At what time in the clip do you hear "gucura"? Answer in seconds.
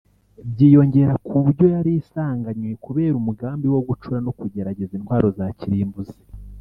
3.87-4.17